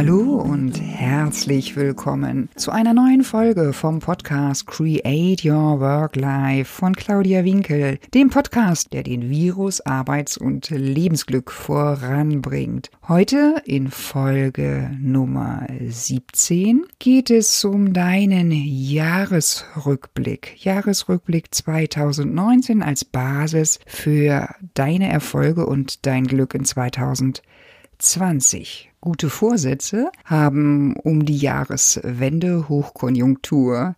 [0.00, 6.94] Hallo und herzlich willkommen zu einer neuen Folge vom Podcast Create Your Work Life von
[6.94, 12.90] Claudia Winkel, dem Podcast, der den Virus Arbeits- und Lebensglück voranbringt.
[13.08, 20.64] Heute in Folge Nummer 17 geht es um deinen Jahresrückblick.
[20.64, 28.89] Jahresrückblick 2019 als Basis für deine Erfolge und dein Glück in 2020.
[29.00, 33.96] Gute Vorsätze haben um die Jahreswende Hochkonjunktur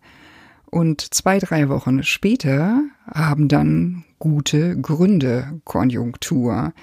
[0.71, 2.81] und zwei, drei Wochen später
[3.13, 6.73] haben dann gute Gründe Konjunktur.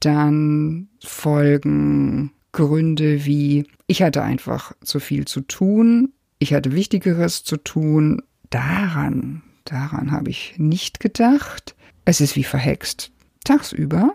[0.00, 7.56] Dann folgen Gründe wie ich hatte einfach zu viel zu tun, ich hatte Wichtigeres zu
[7.56, 11.76] tun, daran, daran habe ich nicht gedacht.
[12.04, 13.12] Es ist wie verhext.
[13.44, 14.14] Tagsüber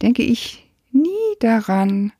[0.00, 2.12] denke ich nie daran,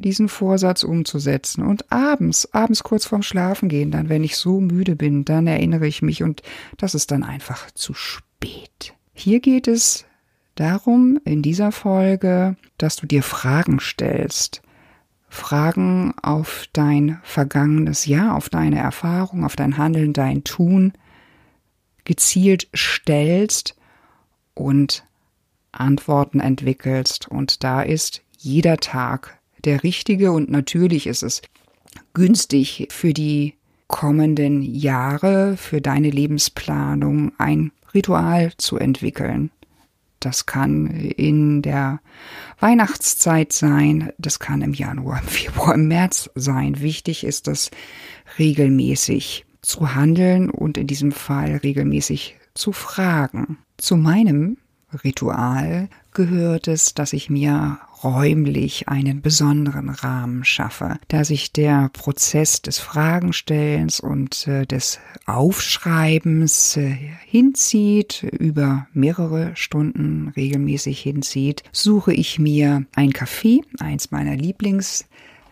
[0.00, 1.62] diesen Vorsatz umzusetzen.
[1.64, 6.02] Und abends, abends kurz vorm Schlafengehen, dann, wenn ich so müde bin, dann erinnere ich
[6.02, 6.42] mich und
[6.76, 8.94] das ist dann einfach zu spät.
[9.12, 10.06] Hier geht es
[10.54, 14.62] darum, in dieser Folge, dass du dir Fragen stellst.
[15.28, 20.92] Fragen auf dein vergangenes Jahr, auf deine Erfahrung, auf dein Handeln, dein Tun
[22.04, 23.76] gezielt stellst
[24.54, 25.04] und
[25.72, 27.28] Antworten entwickelst.
[27.28, 31.42] Und da ist jeder Tag der richtige und natürlich ist es
[32.14, 33.54] günstig für die
[33.86, 39.50] kommenden Jahre, für deine Lebensplanung ein Ritual zu entwickeln.
[40.20, 42.00] Das kann in der
[42.60, 46.80] Weihnachtszeit sein, das kann im Januar, im Februar, im März sein.
[46.80, 47.70] Wichtig ist es,
[48.38, 53.58] regelmäßig zu handeln und in diesem Fall regelmäßig zu fragen.
[53.78, 54.58] Zu meinem
[55.04, 62.62] Ritual gehört es, dass ich mir räumlich einen besonderen Rahmen schaffe, da sich der Prozess
[62.62, 72.38] des Fragenstellens und äh, des Aufschreibens äh, hinzieht, über mehrere Stunden regelmäßig hinzieht, suche ich
[72.38, 75.06] mir ein Café, eins meiner Lieblings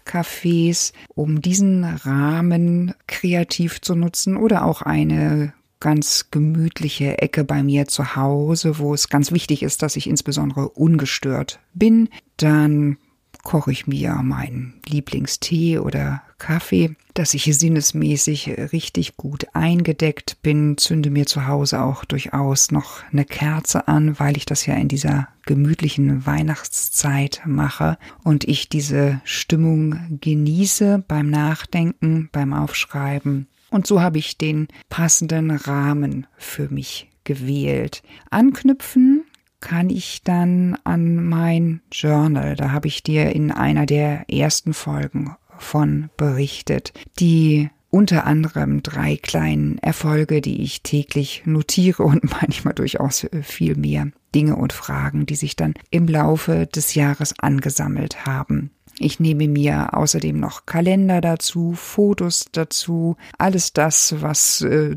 [0.08, 7.86] Cafés, um diesen Rahmen kreativ zu nutzen oder auch eine ganz gemütliche Ecke bei mir
[7.86, 12.08] zu Hause, wo es ganz wichtig ist, dass ich insbesondere ungestört bin.
[12.36, 12.98] Dann
[13.42, 21.10] koche ich mir meinen Lieblingstee oder Kaffee, dass ich sinnesmäßig richtig gut eingedeckt bin, zünde
[21.10, 25.28] mir zu Hause auch durchaus noch eine Kerze an, weil ich das ja in dieser
[25.46, 34.18] gemütlichen Weihnachtszeit mache und ich diese Stimmung genieße beim Nachdenken, beim Aufschreiben und so habe
[34.18, 38.02] ich den passenden Rahmen für mich gewählt.
[38.30, 39.24] Anknüpfen
[39.60, 42.56] kann ich dann an mein Journal.
[42.56, 46.92] Da habe ich dir in einer der ersten Folgen von berichtet.
[47.18, 54.08] Die unter anderem drei kleinen Erfolge, die ich täglich notiere und manchmal durchaus viel mehr
[54.34, 58.70] Dinge und Fragen, die sich dann im Laufe des Jahres angesammelt haben.
[58.98, 64.96] Ich nehme mir außerdem noch Kalender dazu, Fotos dazu, alles das, was äh,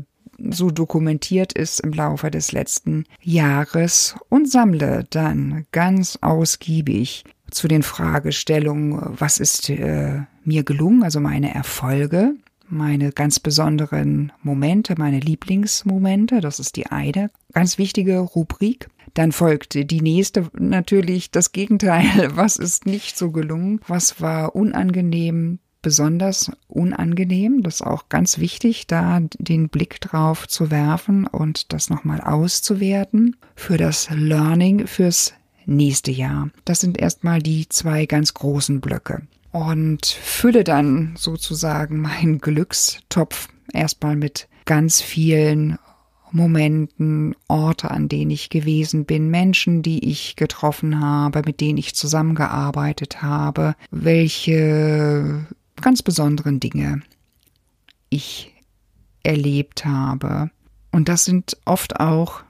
[0.50, 7.82] so dokumentiert ist im Laufe des letzten Jahres und sammle dann ganz ausgiebig zu den
[7.82, 12.34] Fragestellungen, was ist äh, mir gelungen, also meine Erfolge,
[12.72, 18.88] meine ganz besonderen Momente, meine Lieblingsmomente, das ist die eine ganz wichtige Rubrik.
[19.14, 22.30] Dann folgt die nächste natürlich das Gegenteil.
[22.34, 23.80] Was ist nicht so gelungen?
[23.86, 25.58] Was war unangenehm?
[25.82, 31.90] Besonders unangenehm, das ist auch ganz wichtig, da den Blick drauf zu werfen und das
[31.90, 35.34] nochmal auszuwerten für das Learning fürs
[35.66, 36.50] nächste Jahr.
[36.64, 44.16] Das sind erstmal die zwei ganz großen Blöcke und fülle dann sozusagen meinen Glückstopf erstmal
[44.16, 45.78] mit ganz vielen
[46.32, 51.94] Momenten, Orte, an denen ich gewesen bin, Menschen, die ich getroffen habe, mit denen ich
[51.94, 55.46] zusammengearbeitet habe, welche
[55.80, 57.02] ganz besonderen Dinge
[58.08, 58.54] ich
[59.22, 60.50] erlebt habe.
[60.90, 62.42] Und das sind oft auch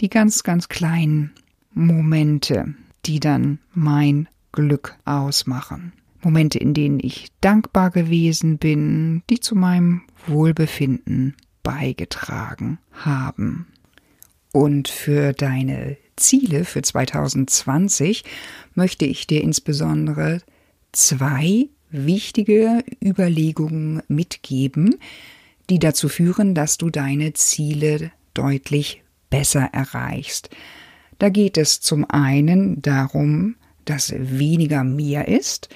[0.00, 1.32] die ganz, ganz kleinen
[1.72, 2.74] Momente,
[3.06, 5.92] die dann mein Glück ausmachen.
[6.20, 13.66] Momente, in denen ich dankbar gewesen bin, die zu meinem Wohlbefinden beigetragen haben.
[14.52, 18.24] Und für deine Ziele für 2020
[18.74, 20.40] möchte ich dir insbesondere
[20.92, 24.96] zwei wichtige Überlegungen mitgeben,
[25.70, 30.50] die dazu führen, dass du deine Ziele deutlich besser erreichst.
[31.18, 35.68] Da geht es zum einen darum, dass weniger mehr ist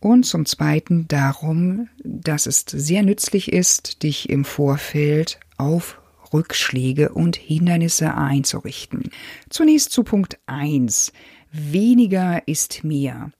[0.00, 6.00] Und zum Zweiten darum, dass es sehr nützlich ist, dich im Vorfeld auf
[6.32, 9.10] Rückschläge und Hindernisse einzurichten.
[9.48, 11.12] Zunächst zu Punkt 1.
[11.50, 13.30] Weniger ist mehr.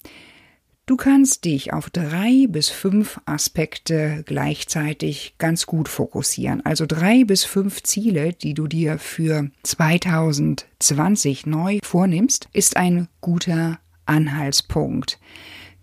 [0.87, 6.65] Du kannst dich auf drei bis fünf Aspekte gleichzeitig ganz gut fokussieren.
[6.65, 13.81] Also drei bis fünf Ziele, die du dir für 2020 neu vornimmst, ist ein guter
[14.07, 15.19] Anhaltspunkt.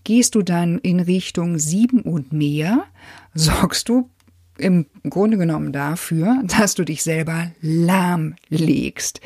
[0.03, 2.83] Gehst du dann in Richtung sieben und mehr,
[3.33, 4.09] sorgst du
[4.57, 9.21] im Grunde genommen dafür, dass du dich selber lahmlegst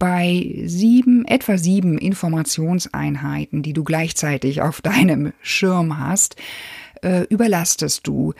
[0.00, 6.36] bei sieben, etwa sieben Informationseinheiten, die du gleichzeitig auf deinem Schirm hast,
[7.02, 8.32] äh, überlastest du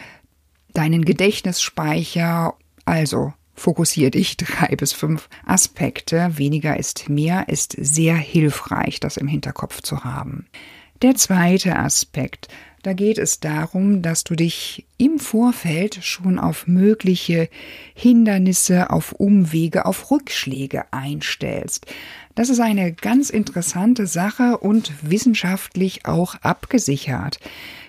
[0.73, 2.55] deinen Gedächtnisspeicher.
[2.87, 6.39] Also fokussier dich drei bis fünf Aspekte.
[6.39, 10.47] Weniger ist mehr ist sehr hilfreich, das im Hinterkopf zu haben.
[11.03, 12.49] Der zweite Aspekt
[12.83, 17.51] da geht es darum, dass du dich im Vorfeld schon auf mögliche
[17.95, 21.87] Hindernisse, auf Umwege, auf Rückschläge einstellst.
[22.35, 27.39] Das ist eine ganz interessante Sache und wissenschaftlich auch abgesichert.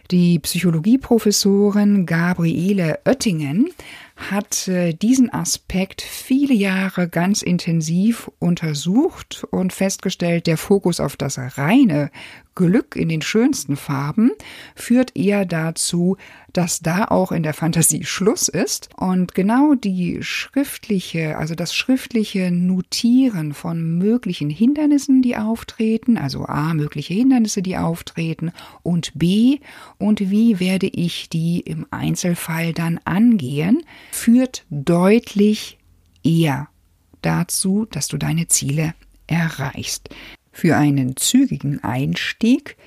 [0.10, 3.70] Die Psychologieprofessorin Gabriele Oettingen
[4.18, 11.40] hat äh, diesen Aspekt viele Jahre ganz intensiv untersucht und festgestellt, der Fokus auf das
[11.58, 12.12] reine
[12.56, 14.32] Glück in den schönsten Farben
[14.76, 16.18] führt eher dazu,
[16.54, 22.52] dass da auch in der Fantasie Schluss ist und genau die schriftliche, also das schriftliche
[22.52, 28.52] Notieren von möglichen Hindernissen, die auftreten, also A, mögliche Hindernisse, die auftreten
[28.84, 29.60] und B,
[29.98, 35.78] und wie werde ich die im Einzelfall dann angehen, führt deutlich
[36.24, 36.68] eher
[37.22, 38.94] dazu, dass du deine Ziele
[39.28, 40.10] erreichst.
[40.52, 42.78] Für einen zügigen Einstieg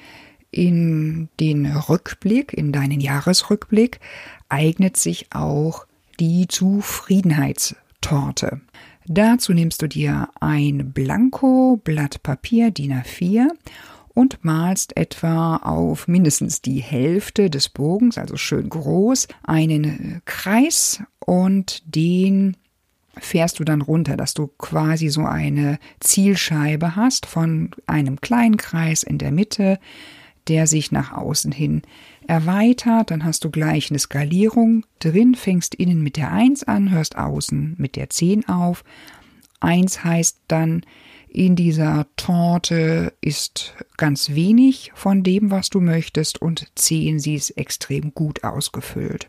[0.50, 4.00] in den Rückblick, in deinen Jahresrückblick,
[4.48, 5.86] eignet sich auch
[6.20, 8.60] die Zufriedenheitstorte.
[9.06, 13.48] Dazu nimmst du dir ein Blankoblatt Papier DIN A4
[14.14, 21.82] und malst etwa auf mindestens die Hälfte des Bogens, also schön groß, einen Kreis und
[21.84, 22.56] den
[23.18, 29.02] fährst du dann runter, dass du quasi so eine Zielscheibe hast von einem kleinen Kreis
[29.02, 29.78] in der Mitte,
[30.48, 31.82] der sich nach außen hin
[32.26, 33.10] erweitert.
[33.10, 37.76] Dann hast du gleich eine Skalierung drin, fängst innen mit der 1 an, hörst außen
[37.78, 38.84] mit der 10 auf.
[39.60, 40.82] 1 heißt dann,
[41.28, 47.50] in dieser Torte ist ganz wenig von dem, was du möchtest, und 10, sie ist
[47.50, 49.26] extrem gut ausgefüllt.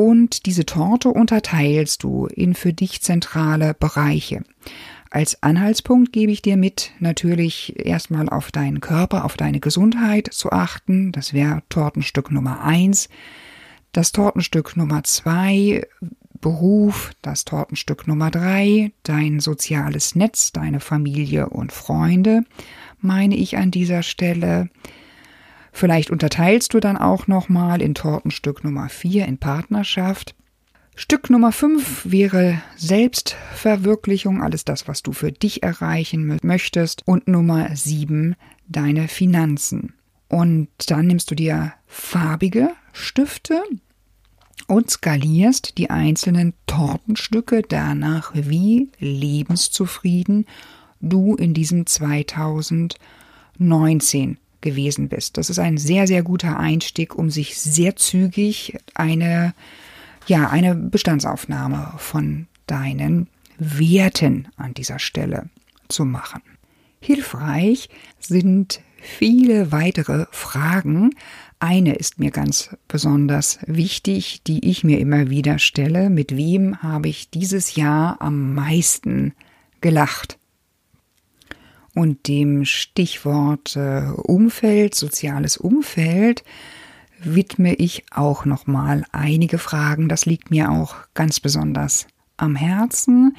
[0.00, 4.42] Und diese Torte unterteilst du in für dich zentrale Bereiche.
[5.10, 10.52] Als Anhaltspunkt gebe ich dir mit, natürlich erstmal auf deinen Körper, auf deine Gesundheit zu
[10.52, 11.12] achten.
[11.12, 13.10] Das wäre Tortenstück Nummer eins.
[13.92, 15.86] Das Tortenstück Nummer zwei,
[16.40, 22.44] Beruf, das Tortenstück Nummer drei, dein soziales Netz, deine Familie und Freunde,
[23.00, 24.70] meine ich an dieser Stelle.
[25.72, 30.34] Vielleicht unterteilst du dann auch nochmal in Tortenstück Nummer vier in Partnerschaft.
[30.96, 37.06] Stück Nummer 5 wäre Selbstverwirklichung, alles das, was du für dich erreichen möchtest.
[37.06, 38.36] Und Nummer 7
[38.68, 39.94] deine Finanzen.
[40.28, 43.62] Und dann nimmst du dir farbige Stifte
[44.66, 50.46] und skalierst die einzelnen Tortenstücke danach, wie lebenszufrieden
[51.00, 55.36] du in diesem 2019 gewesen bist.
[55.36, 59.54] Das ist ein sehr, sehr guter Einstieg, um sich sehr zügig eine
[60.26, 65.48] ja, eine Bestandsaufnahme von deinen Werten an dieser Stelle
[65.88, 66.42] zu machen.
[67.00, 67.88] Hilfreich
[68.18, 71.10] sind viele weitere Fragen.
[71.58, 76.10] Eine ist mir ganz besonders wichtig, die ich mir immer wieder stelle.
[76.10, 79.32] Mit wem habe ich dieses Jahr am meisten
[79.80, 80.39] gelacht?
[81.94, 86.44] Und dem Stichwort äh, Umfeld, soziales Umfeld,
[87.22, 90.08] widme ich auch noch mal einige Fragen.
[90.08, 92.06] Das liegt mir auch ganz besonders
[92.36, 93.36] am Herzen.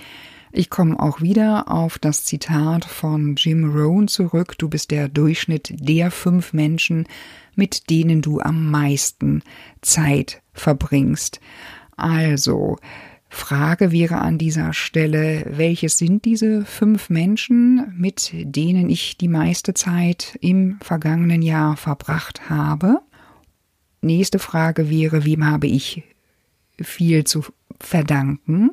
[0.54, 4.58] Ich komme auch wieder auf das Zitat von Jim Rohn zurück.
[4.58, 7.08] Du bist der Durchschnitt der fünf Menschen,
[7.56, 9.44] mit denen du am meisten
[9.82, 11.40] Zeit verbringst.
[11.96, 12.78] Also,
[13.34, 19.74] Frage wäre an dieser Stelle, welches sind diese fünf Menschen, mit denen ich die meiste
[19.74, 23.02] Zeit im vergangenen Jahr verbracht habe?
[24.02, 26.04] nächste Frage wäre, wem habe ich
[26.80, 27.46] viel zu
[27.80, 28.72] verdanken?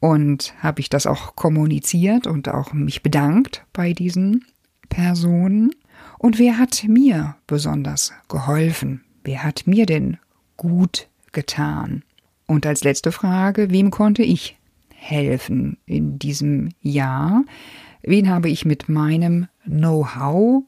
[0.00, 4.44] Und habe ich das auch kommuniziert und auch mich bedankt bei diesen
[4.88, 5.70] Personen?
[6.18, 9.04] Und wer hat mir besonders geholfen?
[9.22, 10.18] Wer hat mir denn
[10.56, 12.02] gut getan?
[12.46, 14.56] Und als letzte Frage, wem konnte ich
[14.94, 17.44] helfen in diesem Jahr?
[18.02, 20.64] Wen habe ich mit meinem Know-how,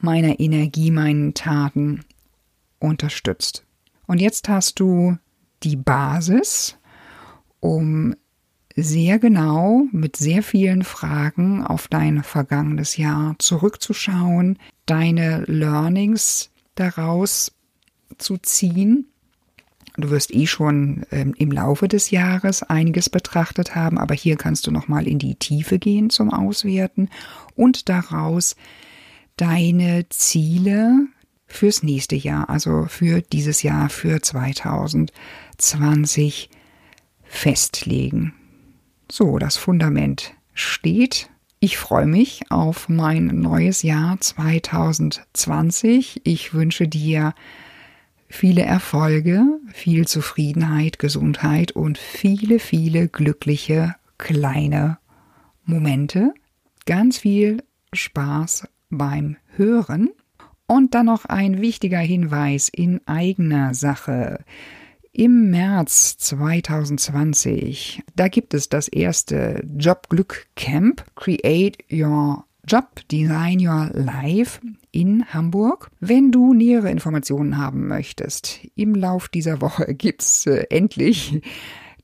[0.00, 2.00] meiner Energie, meinen Taten
[2.78, 3.64] unterstützt?
[4.06, 5.16] Und jetzt hast du
[5.62, 6.76] die Basis,
[7.60, 8.14] um
[8.76, 17.52] sehr genau mit sehr vielen Fragen auf dein vergangenes Jahr zurückzuschauen, deine Learnings daraus
[18.18, 19.06] zu ziehen.
[19.96, 24.66] Du wirst eh schon ähm, im Laufe des Jahres einiges betrachtet haben, aber hier kannst
[24.66, 27.08] du noch mal in die Tiefe gehen zum Auswerten
[27.54, 28.56] und daraus
[29.36, 31.06] deine Ziele
[31.46, 36.50] fürs nächste Jahr, also für dieses Jahr, für 2020
[37.24, 38.34] festlegen.
[39.10, 41.30] So, das Fundament steht.
[41.58, 46.20] Ich freue mich auf mein neues Jahr 2020.
[46.24, 47.34] Ich wünsche dir
[48.28, 54.98] viele Erfolge, viel Zufriedenheit, Gesundheit und viele, viele glückliche kleine
[55.64, 56.32] Momente.
[56.86, 60.10] Ganz viel Spaß beim Hören.
[60.66, 64.40] Und dann noch ein wichtiger Hinweis in eigener Sache.
[65.12, 73.90] Im März 2020, da gibt es das erste Jobglück Camp Create Your Job Design Your
[73.94, 75.90] Life in Hamburg.
[76.00, 81.40] Wenn du nähere Informationen haben möchtest, im Lauf dieser Woche gibt's äh, endlich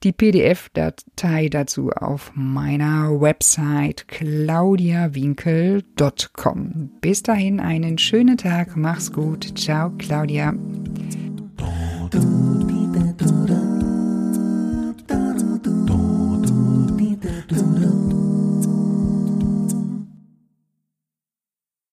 [0.03, 6.91] die PDF-Datei dazu auf meiner Website claudiawinkel.com.
[7.01, 9.57] Bis dahin einen schönen Tag, mach's gut.
[9.59, 10.55] Ciao, Claudia.